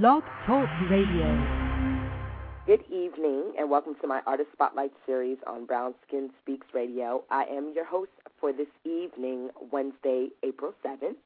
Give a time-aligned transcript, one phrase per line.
[0.00, 1.28] Blog Talk Radio.
[2.66, 7.24] Good evening, and welcome to my Artist Spotlight series on Brown Skin Speaks Radio.
[7.30, 8.10] I am your host
[8.40, 11.16] for this evening, Wednesday, April 7th.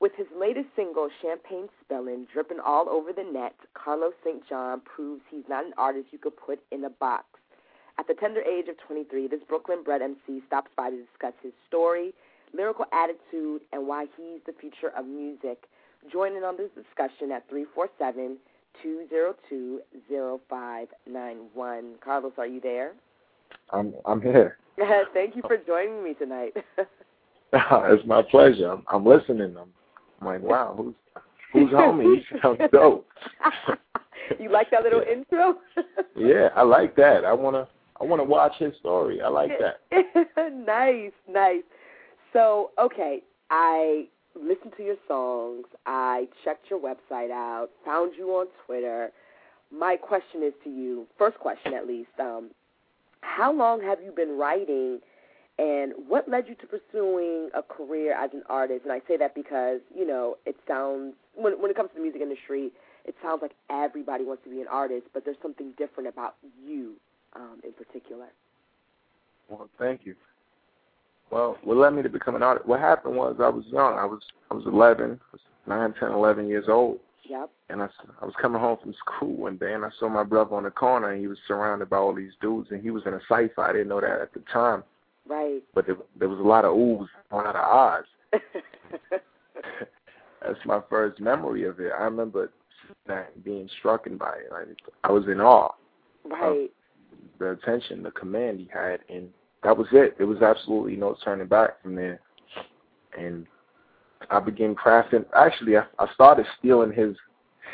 [0.00, 4.40] With his latest single, Champagne Spillin, dripping all over the net, Carlos St.
[4.48, 7.26] John proves he's not an artist you could put in a box.
[7.98, 11.52] At the tender age of 23, this Brooklyn bred MC stops by to discuss his
[11.66, 12.14] story,
[12.54, 15.68] lyrical attitude, and why he's the future of music.
[16.10, 18.38] Join in on this discussion at 347
[18.82, 19.80] 202
[20.48, 21.94] 0591.
[22.02, 22.92] Carlos, are you there?
[23.70, 24.58] I'm I'm here.
[25.14, 26.56] Thank you for joining me tonight.
[27.52, 28.70] it's my pleasure.
[28.70, 29.56] I'm, I'm listening.
[29.56, 29.68] I'm,
[30.20, 30.94] I'm like, wow, who's
[31.52, 32.16] who's homie?
[32.16, 33.06] He sounds dope.
[34.38, 35.56] you like that little intro?
[36.16, 37.24] yeah, I like that.
[37.24, 37.68] I wanna
[38.00, 39.20] I wanna watch his story.
[39.20, 39.80] I like that.
[40.66, 41.62] nice, nice.
[42.32, 44.08] So, okay, I
[44.42, 45.66] listened to your songs.
[45.86, 49.10] I checked your website out, found you on Twitter.
[49.70, 52.50] My question is to you, first question at least, um,
[53.20, 55.00] how long have you been writing
[55.58, 58.84] and what led you to pursuing a career as an artist?
[58.84, 62.02] And I say that because, you know, it sounds, when, when it comes to the
[62.02, 62.70] music industry,
[63.04, 66.94] it sounds like everybody wants to be an artist, but there's something different about you
[67.34, 68.26] um, in particular.
[69.48, 70.14] Well, thank you.
[71.30, 72.66] Well, what led me to become an artist?
[72.66, 73.98] What happened was I was young.
[73.98, 76.98] I was I was 11, I was 9, 10, 11 years old.
[77.28, 77.50] Yep.
[77.68, 77.88] And I,
[78.22, 80.70] I was coming home from school one day, and I saw my brother on the
[80.70, 83.60] corner, and he was surrounded by all these dudes, and he was in a cipher.
[83.60, 84.82] I didn't know that at the time.
[85.28, 85.62] Right.
[85.74, 88.04] But there, there was a lot of oohs, a lot of ahs.
[90.40, 91.92] That's my first memory of it.
[91.98, 92.50] I remember
[93.44, 94.50] being struck by it.
[94.50, 94.68] Like,
[95.04, 95.74] I was in awe.
[96.24, 96.70] Right.
[97.38, 99.28] the attention, the command he had, and
[99.64, 100.16] that was it.
[100.18, 102.20] There was absolutely no turning back from there.
[103.18, 103.46] And
[104.30, 105.24] I began crafting.
[105.34, 107.16] Actually, I, I started stealing his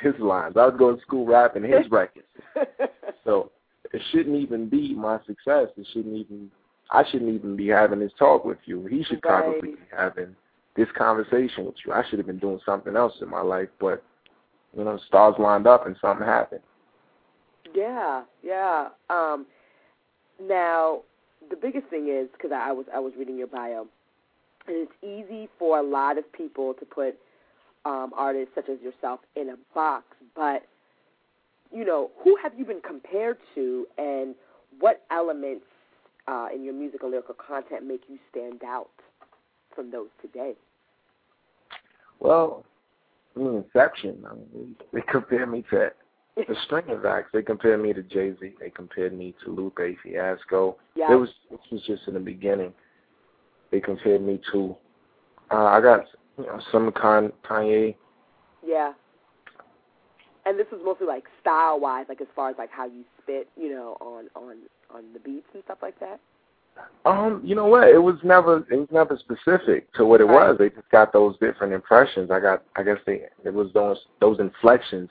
[0.00, 0.56] his lines.
[0.56, 2.26] I was going to school rapping his records.
[3.24, 3.50] so
[3.92, 5.68] it shouldn't even be my success.
[5.76, 6.50] It shouldn't even.
[6.90, 8.86] I shouldn't even be having this talk with you.
[8.86, 9.42] He should right.
[9.42, 10.36] probably be having
[10.76, 11.92] this conversation with you.
[11.92, 14.02] I should have been doing something else in my life, but
[14.76, 16.60] you know, stars lined up and something happened.
[17.74, 18.88] Yeah, yeah.
[19.08, 19.46] Um,
[20.42, 21.02] now,
[21.50, 23.86] the biggest thing is because I was I was reading your bio,
[24.66, 27.18] and it's easy for a lot of people to put
[27.84, 30.04] um, artists such as yourself in a box.
[30.34, 30.66] But
[31.72, 34.34] you know, who have you been compared to, and
[34.78, 35.66] what elements
[36.28, 38.90] uh, in your musical lyrical content make you stand out
[39.74, 40.54] from those today?
[42.20, 42.64] Well,
[43.36, 45.92] in Inception, I mean, they compare me to
[46.36, 47.30] the string of acts.
[47.32, 48.54] They compared me to Jay Z.
[48.58, 50.76] They compared me to Lupe Fiasco.
[50.94, 51.12] Yeah.
[51.12, 52.72] It was this was just in the beginning.
[53.70, 54.76] They compared me to.
[55.50, 56.04] Uh, I got
[56.38, 57.94] you know, some Con, Kanye.
[58.66, 58.92] Yeah.
[60.46, 63.48] And this was mostly like style wise, like as far as like how you spit,
[63.56, 64.56] you know, on on
[64.94, 66.20] on the beats and stuff like that.
[67.04, 67.88] Um, you know what?
[67.88, 70.48] It was never it was never specific to what it Right.
[70.48, 70.58] was.
[70.58, 72.30] They just got those different impressions.
[72.30, 75.10] I got I guess they it was those those inflections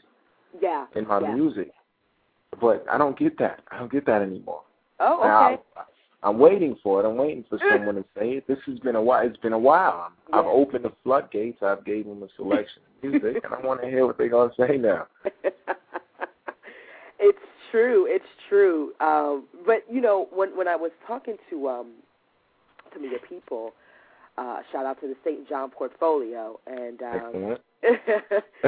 [0.64, 0.86] Yeah.
[0.96, 1.36] in my yeah.
[1.36, 1.72] music.
[2.60, 3.62] But I don't get that.
[3.72, 4.62] I don't get that anymore.
[5.00, 5.62] Oh, okay.
[5.76, 5.84] I,
[6.24, 7.08] I'm waiting for it.
[7.08, 8.48] I'm waiting for someone to say it.
[8.48, 9.28] This has been a while.
[9.28, 10.12] It's been a while.
[10.30, 10.38] Yeah.
[10.38, 11.62] I've opened the floodgates.
[11.62, 14.54] I've gave them a selection of music, and I want to hear what they're gonna
[14.58, 15.08] say now.
[17.20, 17.40] it's
[17.72, 18.06] true.
[18.08, 18.94] It's true.
[19.02, 21.92] Um, but you know, when when I was talking to um,
[22.94, 23.74] some of your people,
[24.38, 25.48] uh, shout out to the St.
[25.48, 27.58] John portfolio, and um,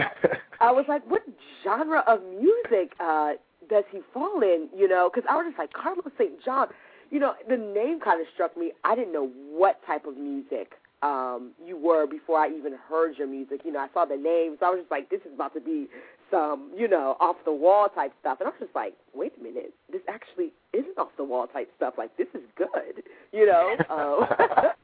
[0.59, 1.21] I was like, what
[1.63, 3.33] genre of music uh,
[3.69, 4.69] does he fall in?
[4.75, 6.43] You know, because I was just like Carlos St.
[6.43, 6.67] John.
[7.11, 8.73] You know, the name kind of struck me.
[8.83, 13.27] I didn't know what type of music um, you were before I even heard your
[13.27, 13.61] music.
[13.63, 15.61] You know, I saw the name, so I was just like, this is about to
[15.61, 15.87] be
[16.35, 18.39] some, you know, off the wall type stuff.
[18.41, 21.69] And I was just like, wait a minute, this actually isn't off the wall type
[21.77, 21.93] stuff.
[21.97, 23.03] Like, this is good.
[23.31, 24.27] You know, um,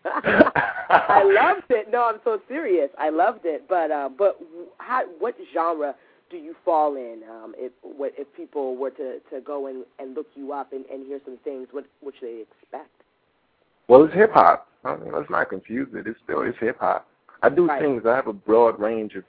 [0.90, 1.92] I loved it.
[1.92, 2.90] No, I'm so serious.
[2.98, 3.68] I loved it.
[3.68, 4.40] But uh, but
[4.78, 5.96] how, what genre
[6.30, 7.22] do you fall in?
[7.30, 10.86] Um, if what if people were to, to go and, and look you up and,
[10.86, 12.90] and hear some things, what what should they expect?
[13.88, 14.68] well, it's hip hop.
[14.86, 16.08] I mean, let's not confuse it.
[16.08, 17.08] It's still it's hip hop.
[17.44, 17.82] I do Right.
[17.82, 18.04] things.
[18.06, 19.24] I have a broad range of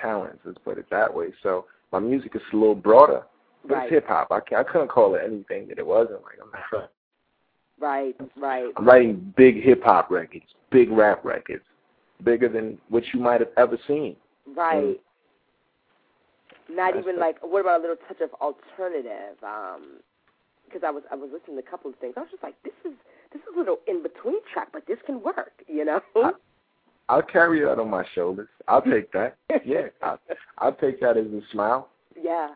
[0.00, 0.40] talents.
[0.44, 1.28] Let's put it that way.
[1.42, 3.22] So my music is a little broader,
[3.66, 3.84] but Right.
[3.84, 4.28] it's hip hop.
[4.30, 6.22] I can't, I couldn't call it anything that it wasn't.
[6.22, 6.90] Like I'm not.
[7.80, 8.72] Right, right.
[8.76, 11.62] I'm writing big hip hop records, big rap records,
[12.24, 14.16] bigger than what you might have ever seen.
[14.56, 15.00] Right.
[16.68, 19.36] Not even the- like what about a little touch of alternative?
[19.44, 20.00] Um,
[20.64, 22.14] because I was I was listening to a couple of things.
[22.16, 22.92] I was just like, this is
[23.32, 26.00] this is a little in between track, but this can work, you know.
[26.16, 26.32] I-
[27.08, 28.48] I'll carry that on my shoulders.
[28.66, 29.36] I'll take that.
[29.64, 30.20] yeah, I'll,
[30.58, 31.88] I'll take that as a smile.
[32.20, 32.50] Yeah.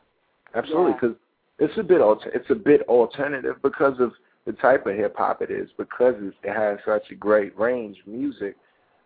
[0.54, 1.16] Absolutely, because
[1.58, 1.66] yeah.
[1.66, 4.12] it's a bit alter- it's a bit alternative because of
[4.44, 8.12] the type of hip hop it is, because it has such a great range of
[8.12, 8.56] music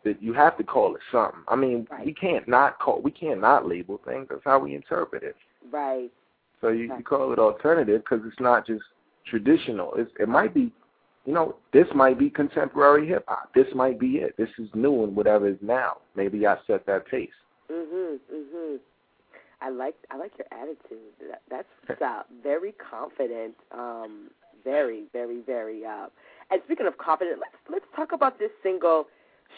[0.05, 1.41] that you have to call it something.
[1.49, 2.05] I mean, right.
[2.07, 4.27] we can't not call we can't not label things.
[4.31, 5.37] That's how we interpret it.
[5.71, 6.11] Right.
[6.61, 8.83] So you, you call it alternative because it's not just
[9.27, 9.93] traditional.
[9.97, 10.73] It's, it might be,
[11.27, 13.53] you know, this might be contemporary hip hop.
[13.55, 14.37] This might be it.
[14.37, 15.99] This is new and whatever is now.
[16.15, 17.29] Maybe I set that pace.
[17.69, 18.21] Mhm.
[18.33, 18.81] Mhm.
[19.61, 21.13] I like I like your attitude.
[21.29, 23.57] That, that's uh, very confident.
[23.73, 24.31] Um,
[24.65, 25.85] very very very.
[25.85, 26.07] Uh,
[26.51, 29.09] and speaking of confident, let's let's talk about this single,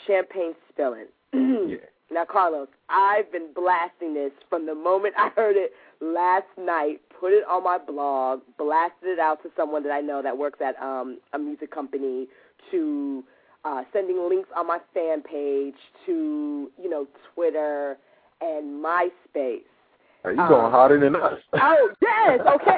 [0.07, 1.77] "Champagne Spillin." yeah.
[2.11, 7.01] Now, Carlos, I've been blasting this from the moment I heard it last night.
[7.21, 10.61] Put it on my blog, blasted it out to someone that I know that works
[10.65, 12.29] at um, a music company,
[12.71, 13.25] to
[13.65, 15.75] uh, sending links on my fan page,
[16.07, 17.97] to you know Twitter
[18.41, 19.63] and MySpace.
[20.25, 21.39] Are you going um, harder than us?
[21.55, 22.77] Oh yes, okay.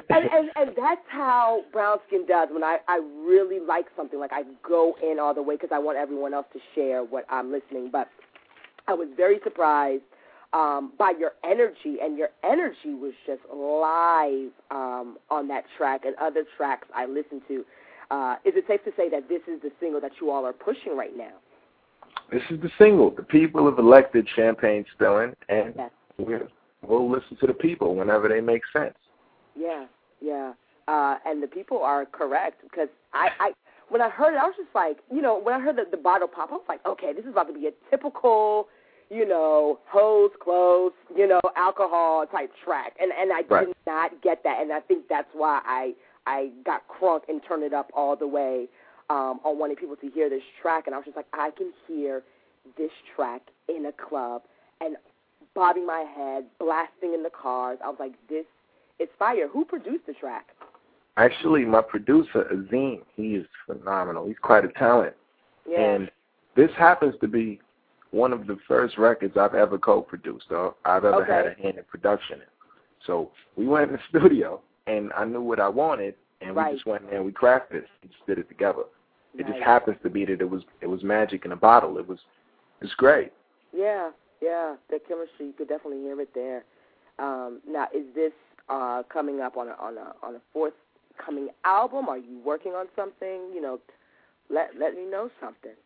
[0.10, 2.48] and, and and that's how brown skin does.
[2.52, 5.78] When I I really like something, like I go in all the way because I
[5.78, 7.88] want everyone else to share what I'm listening.
[7.90, 8.08] But
[8.88, 10.02] I was very surprised
[10.52, 16.16] um, by your energy, and your energy was just live um, on that track and
[16.16, 17.64] other tracks I listened to.
[18.10, 20.52] Uh, is it safe to say that this is the single that you all are
[20.52, 21.32] pushing right now?
[22.32, 23.10] This is the single.
[23.10, 25.90] The people have elected Champagne Spillin, and yes.
[26.18, 26.48] we'll,
[26.82, 28.94] we'll listen to the people whenever they make sense.
[29.56, 29.86] Yeah,
[30.20, 30.52] yeah.
[30.88, 33.52] Uh, and the people are correct because I, I,
[33.88, 35.96] when I heard it, I was just like, you know, when I heard the, the
[35.96, 38.68] bottle pop, I was like, okay, this is about to be a typical,
[39.10, 43.66] you know, hose, clothes, you know, alcohol type track, and and I right.
[43.66, 45.94] did not get that, and I think that's why I
[46.26, 48.68] I got crunk and turned it up all the way
[49.10, 51.72] um, on wanting people to hear this track, and I was just like, I can
[51.88, 52.22] hear
[52.78, 54.42] this track in a club
[54.80, 54.96] and
[55.54, 57.78] bobbing my head, blasting in the cars.
[57.84, 58.44] I was like, this
[59.00, 59.48] is fire.
[59.48, 60.46] Who produced the track?
[61.16, 64.26] Actually, my producer, Azim, he is phenomenal.
[64.26, 65.14] He's quite a talent.
[65.68, 65.80] Yeah.
[65.80, 66.10] And
[66.54, 67.60] this happens to be
[68.10, 71.32] one of the first records I've ever co-produced or I've ever okay.
[71.32, 72.46] had a hand in production in.
[73.06, 76.72] So we went in the studio, and I knew what I wanted, and right.
[76.72, 77.86] we just went in and we crafted it.
[78.02, 78.82] We just did it together.
[79.38, 81.98] It just happens to be that it was it was magic in a bottle.
[81.98, 82.18] It was
[82.80, 83.32] it's great.
[83.72, 84.10] Yeah,
[84.42, 86.64] yeah, the chemistry you could definitely hear it there.
[87.20, 88.32] Um, now, is this
[88.68, 92.08] uh, coming up on a on a on a forthcoming album?
[92.08, 93.50] Are you working on something?
[93.54, 93.78] You know,
[94.48, 95.76] let let me know something.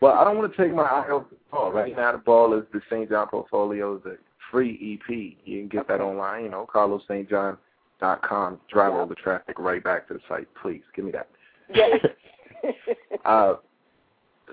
[0.00, 1.72] Well, I don't want to take my eye off the ball.
[1.72, 3.08] Right now, the ball is the St.
[3.08, 4.18] John Portfolio, the
[4.50, 5.10] free EP.
[5.44, 5.94] You can get okay.
[5.94, 6.44] that online.
[6.44, 8.60] You know, CarlosSt.John.com.
[8.70, 8.98] Drive yeah.
[8.98, 10.82] all the traffic right back to the site, please.
[10.94, 11.28] Give me that.
[11.74, 12.72] Yeah.
[13.24, 13.54] uh,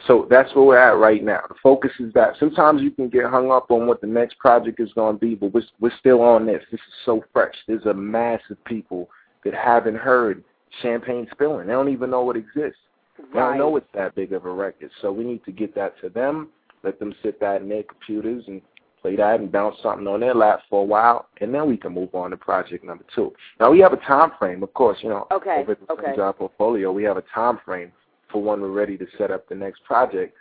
[0.08, 1.42] so that's where we're at right now.
[1.48, 2.34] The focus is that.
[2.40, 5.36] Sometimes you can get hung up on what the next project is going to be,
[5.36, 6.64] but we're, we're still on this.
[6.72, 7.56] This is so fresh.
[7.68, 9.10] There's a mass of people
[9.46, 10.44] that haven't heard
[10.82, 11.68] Champagne Spillin.
[11.68, 12.80] They don't even know it exists.
[13.18, 13.50] They right.
[13.50, 14.92] don't know it's that big of a record.
[15.02, 16.50] So we need to get that to them,
[16.84, 18.62] let them sit that in their computers and
[19.06, 21.94] play that and bounce something on their lap for a while, and then we can
[21.94, 23.32] move on to project number two.
[23.60, 24.98] Now we have a time frame, of course.
[25.02, 25.58] You know, okay.
[25.60, 26.16] over the okay.
[26.16, 27.92] job portfolio, we have a time frame
[28.32, 30.36] for when we're ready to set up the next project.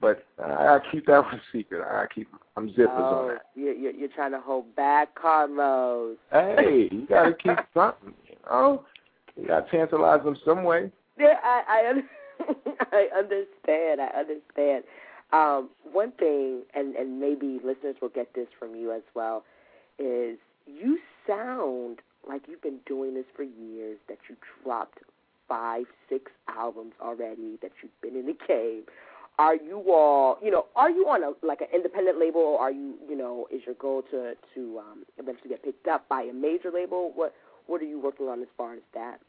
[0.00, 1.82] But I, I keep that one secret.
[1.82, 3.42] I keep I'm zippers oh, on that.
[3.54, 6.16] You're, you're trying to hold back Carlos.
[6.32, 8.14] Hey, you gotta keep something.
[8.26, 8.84] You know,
[9.36, 10.90] you gotta tantalize them some way.
[11.20, 12.44] Yeah, I I,
[12.92, 14.00] I understand.
[14.00, 14.84] I understand.
[15.32, 19.44] Um, one thing, and, and maybe listeners will get this from you as well,
[19.98, 24.98] is you sound like you've been doing this for years, that you dropped
[25.48, 28.82] five, six albums already, that you've been in the game.
[29.38, 32.72] Are you all, you know, are you on a like an independent label, or are
[32.72, 36.32] you, you know, is your goal to to um, eventually get picked up by a
[36.32, 37.12] major label?
[37.14, 37.34] What
[37.66, 39.20] what are you working on as far as that?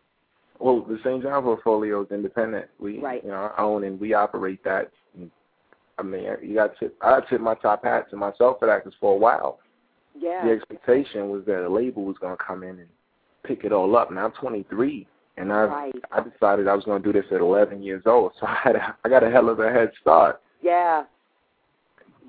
[0.62, 1.24] Well, the St.
[1.24, 2.68] John portfolio is independent.
[2.80, 3.24] We, right.
[3.24, 4.92] you know, own and we operate that.
[5.98, 6.92] I mean, you got to.
[7.02, 9.60] I tip my top hat to myself for that because for a while,
[10.20, 12.88] yeah, the expectation was that a label was going to come in and
[13.44, 14.12] pick it all up.
[14.12, 15.96] Now I'm 23, and I right.
[16.12, 18.76] I decided I was going to do this at 11 years old, so I had
[18.76, 20.42] a, I got a hell of a head start.
[20.62, 21.04] Yeah.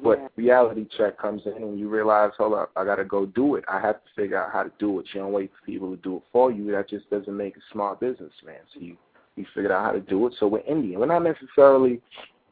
[0.02, 0.28] But yeah.
[0.36, 3.64] reality check comes in, and you realize, hold up, I got to go do it.
[3.68, 5.06] I have to figure out how to do it.
[5.12, 6.70] You don't wait for people to do it for you.
[6.72, 8.60] That just doesn't make a smart businessman.
[8.74, 8.96] So you
[9.36, 10.34] you figured out how to do it.
[10.38, 11.00] So we're Indian.
[11.00, 12.00] We're not necessarily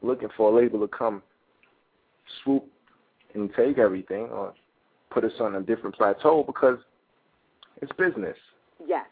[0.01, 1.21] looking for a label to come
[2.43, 2.65] swoop
[3.35, 4.53] and take everything or
[5.11, 6.79] put us on a different plateau because
[7.81, 8.37] it's business.
[8.87, 9.05] Yes.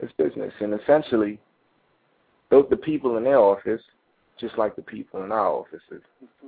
[0.00, 0.52] It's business.
[0.60, 1.40] And essentially,
[2.50, 3.80] the people in their office
[4.38, 6.02] just like the people in our offices.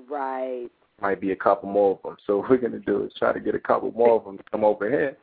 [0.08, 0.68] Right.
[1.00, 2.16] Might be a couple more of them.
[2.26, 4.44] So what we're gonna do is try to get a couple more of them to
[4.50, 5.16] come over here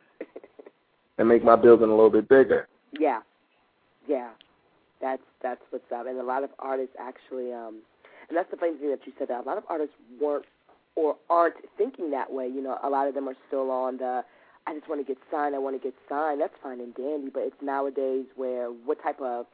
[1.18, 2.68] and make my building a little bit bigger.
[2.98, 3.22] Yeah.
[4.08, 4.30] Yeah.
[5.02, 6.06] That's that's what's up.
[6.08, 7.82] And a lot of artists actually um
[8.30, 10.46] and that's the funny thing that you said that a lot of artists weren't
[10.96, 12.48] or aren't thinking that way.
[12.48, 14.24] You know, a lot of them are still on the
[14.66, 16.40] I just want to get signed, I want to get signed.
[16.40, 19.46] That's fine and dandy, but it's nowadays where what type of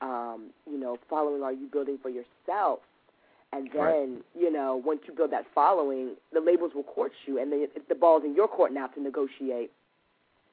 [0.00, 2.80] um, you know, following are you building for yourself?
[3.52, 4.24] And then, Right.
[4.34, 7.94] you know, once you build that following, the labels will court you, and the the
[7.94, 9.72] ball's in your court now to negotiate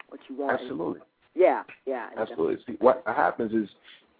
[0.10, 0.52] what you want.
[0.54, 1.02] Absolutely.
[1.34, 2.10] Yeah, yeah.
[2.16, 2.64] Absolutely.
[2.66, 3.70] See, what happens is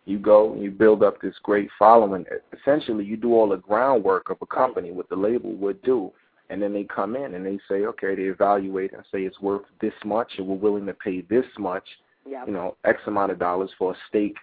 [0.04, 2.26] you go and you build up this great following.
[2.52, 6.12] Essentially, you do all the groundwork of a company, what the label would do,
[6.50, 9.64] and then they come in and they say, okay, they evaluate and say it's worth
[9.80, 11.88] this much, and we're willing to pay this much,
[12.26, 12.46] Yeah.
[12.46, 14.38] you know, X amount of dollars for a stake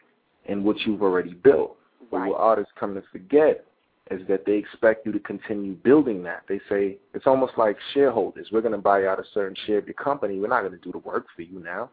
[0.47, 1.77] in what you've already built.
[2.11, 2.31] But Right.
[2.31, 3.65] what artists come to forget
[4.13, 6.43] is that they expect you to continue building that.
[6.49, 8.49] They say it's almost like shareholders.
[8.53, 10.39] We're going to buy out a certain share of your company.
[10.39, 11.91] We're not going to do the work for you now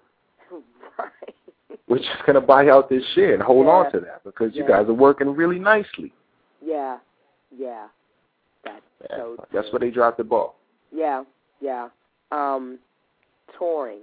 [1.00, 1.36] right.
[1.88, 3.72] we're just going to buy out this share and hold Yeah.
[3.72, 6.12] on to that because you guys are working really nicely.
[6.66, 6.98] Yeah.
[7.56, 7.88] Yeah.
[8.64, 10.56] That's Yeah, so That's where they dropped the ball.
[10.92, 11.24] Yeah,
[11.62, 11.90] yeah.
[12.32, 12.80] Um,
[13.58, 14.02] touring,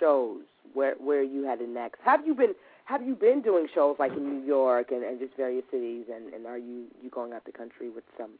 [0.00, 0.42] shows.
[0.72, 2.00] Where where are you headed next?
[2.04, 5.36] Have you been have you been doing shows like in New York and, and just
[5.36, 6.06] various cities?
[6.14, 8.32] And, and are you you going out the country with some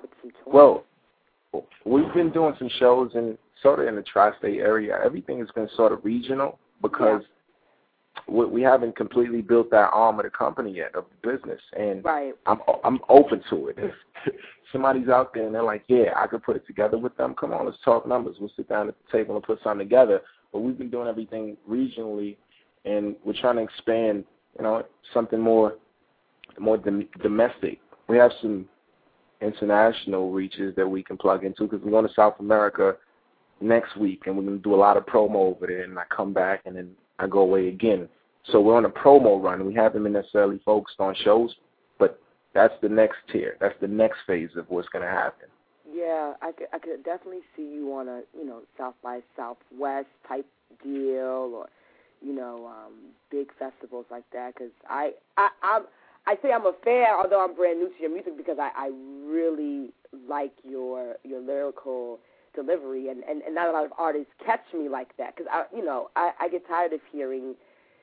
[0.00, 0.84] with some touring?
[1.52, 4.98] Well, we've been doing some shows in sort of in the tri-state area.
[5.04, 7.22] Everything has been sort of regional because
[8.26, 12.04] we, we haven't completely built that arm of the company yet of the business, and
[12.04, 12.34] right.
[12.46, 13.78] I'm I'm open to it.
[13.78, 13.92] If
[14.72, 17.34] somebody's out there and they're like, yeah, I could put it together with them.
[17.38, 18.36] Come on, let's talk numbers.
[18.40, 20.20] We'll sit down at the table and put something together.
[20.52, 22.36] But we've been doing everything regionally,
[22.84, 24.24] and we're trying to expand.
[24.56, 24.82] You know,
[25.14, 25.74] something more
[26.58, 27.80] more dom- domestic.
[28.08, 28.66] We have some
[29.40, 32.96] international reaches that we can plug into because we're going to South America
[33.60, 35.84] next week, and we're going to do a lot of promo over there.
[35.84, 38.08] And I come back, and then I go away again.
[38.46, 39.66] So we're on a promo run.
[39.66, 41.54] We haven't been necessarily focused on shows,
[41.98, 42.20] but
[42.54, 43.56] that's the next tier.
[43.60, 45.48] That's the next phase of what's going to happen.
[45.92, 50.06] Yeah, I could I could definitely see you on a you know South by Southwest
[50.26, 50.46] type
[50.82, 51.66] deal or
[52.22, 52.92] you know um
[53.30, 55.82] big festivals like that because I I I'm
[56.26, 58.90] I say I'm a fan although I'm brand new to your music because I I
[59.26, 59.92] really
[60.28, 62.18] like your your lyrical
[62.54, 65.64] delivery and and, and not a lot of artists catch me like that because I
[65.74, 67.54] you know I I get tired of hearing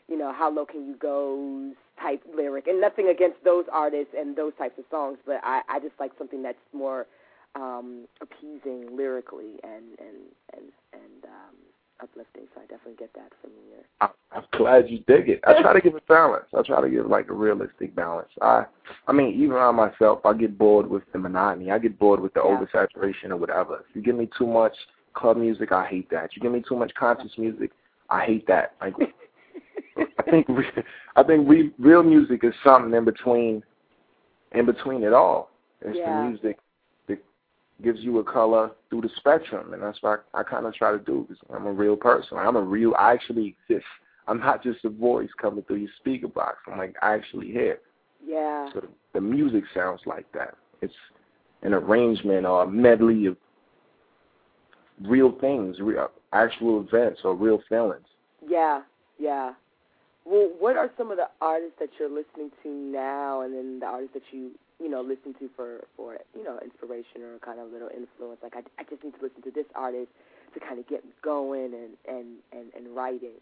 [0.07, 1.71] you know how low can you go
[2.01, 5.79] type lyric and nothing against those artists and those types of songs but I I
[5.79, 7.07] just like something that's more
[7.55, 10.17] um, appeasing lyrically and and
[10.53, 11.55] and and um,
[12.01, 12.43] uplifting.
[12.53, 13.83] So I definitely get that from you.
[14.01, 15.41] I, I'm glad you dig it.
[15.45, 16.45] I try to give it balance.
[16.57, 18.29] I try to give like a realistic balance.
[18.41, 18.65] I,
[19.07, 21.71] I mean, even on myself, I get bored with the monotony.
[21.71, 22.63] I get bored with the Yeah.
[22.65, 23.83] oversaturation or whatever.
[23.89, 24.75] If you give me too much
[25.13, 26.35] club music, I hate that.
[26.35, 27.71] You give me too much conscious music,
[28.09, 28.73] I hate that.
[28.81, 28.93] Like,
[30.19, 30.83] I think re-
[31.15, 33.63] I think re- real music is something in between,
[34.53, 35.49] in between it all.
[35.81, 36.23] It's Yeah.
[36.23, 36.57] the music
[37.83, 40.91] gives you a color through the spectrum, and that's what I, I kind of try
[40.91, 41.25] to do.
[41.27, 42.37] Because I'm a real person.
[42.37, 42.93] I'm a real.
[42.97, 43.85] I actually exist.
[44.27, 46.57] I'm not just a voice coming through your speaker box.
[46.71, 47.79] I'm like actually here.
[48.25, 50.55] yeah, So the, the music sounds like that.
[50.81, 50.93] It's
[51.61, 53.37] an arrangement or a medley of
[55.03, 58.05] real things, real actual events or real feelings.
[58.47, 58.81] yeah,
[59.19, 59.53] yeah.
[60.25, 63.85] Well, what are some of the artists that you're listening to now, and then the
[63.85, 67.71] artists that you you know listen to for for you know inspiration or kind of
[67.71, 68.39] little influence?
[68.43, 70.09] Like I I just need to listen to this artist
[70.53, 73.37] to kind of get me going and and and and writing.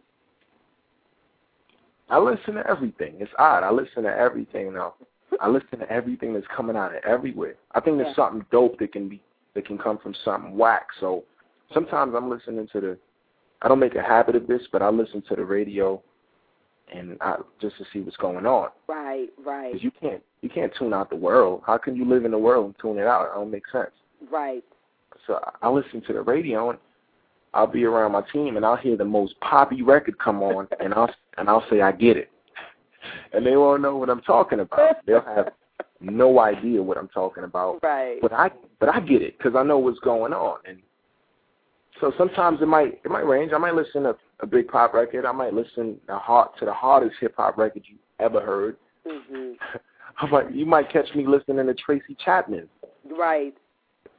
[2.10, 3.16] I listen to everything.
[3.20, 3.64] It's odd.
[3.64, 4.94] I listen to everything now.
[5.42, 7.56] I listen to everything that's coming out of everywhere.
[7.74, 8.26] I think there's Yeah.
[8.26, 9.22] something dope that can be
[9.56, 10.88] that can come from something whack.
[11.00, 11.24] So
[11.74, 12.98] sometimes I'm listening to the.
[13.62, 16.02] I don't make a habit of this, but I listen to the radio,
[16.94, 18.70] and I just to see what's going on.
[18.88, 21.62] Right, right, Because you can't you can't tune out the world.
[21.66, 23.26] How can you live in the world and tune it out?
[23.26, 23.92] It don't make sense.
[24.32, 24.64] right.
[25.28, 26.80] So I listen to the radio and
[27.54, 30.94] I'll be around my team and I'll hear the most poppy record come on and
[30.94, 32.30] I'll and I'll say I get it,
[33.34, 35.06] and they won't know what I'm talking about.
[35.06, 35.50] They'll have
[36.02, 38.20] no idea what I'm talking about, Right.
[38.22, 40.60] but I but I get it because I know what's going on.
[40.66, 40.80] And
[42.02, 43.52] so sometimes it might it might range.
[43.54, 45.26] I might listen to a big pop record.
[45.26, 48.78] I might listen the hard to the hardest hip hop record you ever heard.
[49.06, 49.58] Mhm.
[50.18, 52.70] I might, you might catch me listening to Tracy Chapman.
[53.06, 53.54] Right.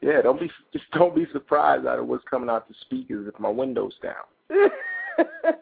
[0.02, 3.40] Yeah, don't be just don't be surprised out of what's coming out the speakers if
[3.40, 4.24] my window's down.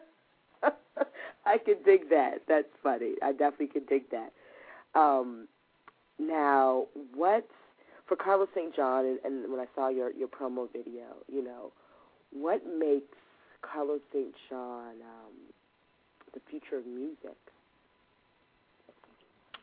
[1.45, 2.41] I could dig that.
[2.47, 3.13] That's funny.
[3.23, 4.31] I definitely could dig that.
[4.99, 5.47] Um,
[6.19, 7.47] Now, what
[8.07, 8.75] for Carlos St.
[8.75, 11.71] John, and, and when I saw your your promo video, you know,
[12.39, 13.05] what makes
[13.61, 14.33] Carlos St.
[14.49, 15.33] John um,
[16.33, 17.37] the future of music?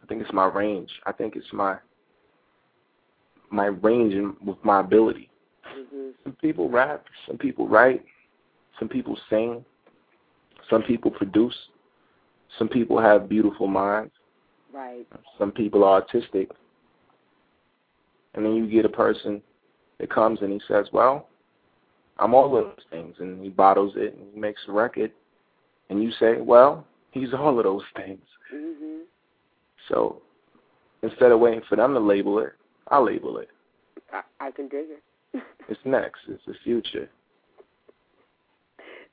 [0.02, 0.91] I think it's my range.
[1.07, 1.76] I think it's my
[3.50, 5.31] my range and with my ability.
[5.79, 6.11] Mm-hmm.
[6.25, 8.02] Some people rap, some people write,
[8.79, 9.64] some people sing,
[10.71, 11.55] some people produce,
[12.59, 14.12] some people have beautiful minds.
[14.73, 15.07] Right.
[15.38, 16.50] Some people are artistic.
[18.35, 19.43] And then you get a person
[19.99, 21.29] that comes and he says, Well,
[22.23, 25.11] I'm all of those things and he bottles it and he makes a record
[25.91, 28.23] and you say, Well, he's all of those things.
[28.55, 29.02] Mhm.
[29.88, 30.23] So
[31.02, 32.52] instead of waiting for them to label it,
[32.88, 33.49] I'll label it.
[34.12, 35.02] I, I can dig it.
[35.69, 36.21] It's next.
[36.29, 37.09] It's the future.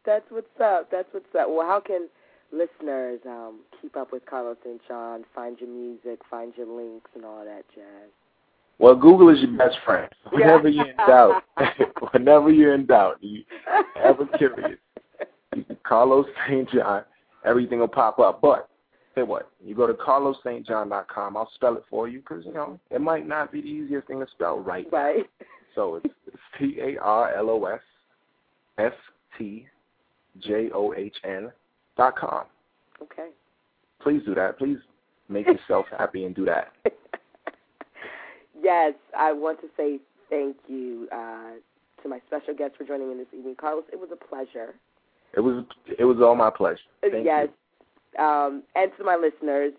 [0.06, 0.90] That's what's up.
[0.92, 1.48] That's what's up.
[1.50, 2.10] Well, how can
[2.52, 4.82] listeners um, keep up with Carlos St.
[4.88, 8.10] John, find your music, find your links, and all that jazz?
[8.80, 10.10] Well, Google is your best friend.
[10.32, 10.84] Whenever Yeah.
[10.84, 11.44] you're in doubt,
[12.12, 13.44] whenever you're in doubt, you
[14.02, 14.80] ever curious,
[15.56, 16.70] you Carlos St.
[16.72, 17.04] John,
[17.46, 18.42] everything will pop up.
[18.42, 18.70] But
[19.16, 19.50] say what?
[19.64, 21.36] You go to carlosstjohn.com.
[21.38, 24.20] I'll spell it for you because you know it might not be the easiest thing
[24.20, 24.88] to spell right.
[24.92, 25.26] Right.
[25.76, 26.14] So it's
[26.58, 27.82] T A R L O S
[28.78, 28.94] S
[29.38, 29.68] T
[30.40, 31.52] J O H N
[31.98, 32.46] dot com.
[33.02, 33.30] Okay.
[34.02, 34.58] Please do that.
[34.58, 34.78] Please
[35.28, 36.72] make yourself happy and do that.
[38.62, 40.00] Yes, I want to say
[40.30, 41.52] thank you uh,
[42.04, 43.84] to my special guest for joining me this evening, Carlos.
[43.92, 44.76] It was a pleasure.
[45.34, 45.64] It was
[45.98, 46.80] it was all my pleasure.
[47.02, 47.50] Thank yes.
[48.18, 49.74] Um, and to my listeners,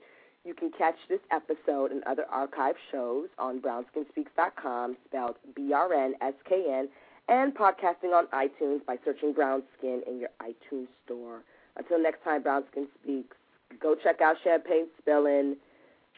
[0.44, 6.88] you can catch this episode and other archive shows on brownskinspeaks.com, spelled B-R-N-S-K-N,
[7.28, 11.42] and podcasting on iTunes by searching Brown Skin in your iTunes store.
[11.76, 13.36] Until next time, Brown Skin Speaks,
[13.80, 15.56] go check out Champagne Spillin,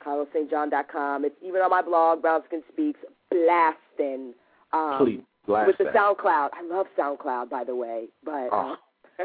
[0.05, 1.25] carlosstjohn.com.
[1.25, 4.35] It's even on my blog, Brown Skin Speaks, blasting.
[4.73, 5.95] Um, Please blast with the that.
[5.95, 6.49] SoundCloud.
[6.53, 8.77] I love SoundCloud, by the way, but Oh.
[9.21, 9.25] uh,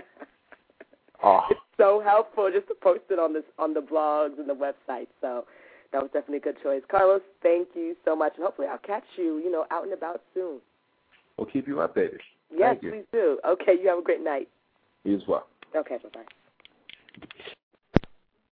[1.23, 4.54] Oh, it's so helpful just to post it on this on the blogs and the
[4.54, 5.08] website.
[5.19, 5.45] So
[5.91, 6.84] that was definitely a good choice.
[6.91, 10.21] Carlos, thank you so much, and hopefully I'll catch you, you know, out and about
[10.36, 10.60] soon.
[11.38, 12.19] we'll keep you updated.
[12.56, 12.91] Yes, you.
[12.91, 13.39] please do.
[13.47, 14.47] Okay, you have a great night.
[15.06, 15.47] You as well.
[15.75, 17.28] Okay, bye bye.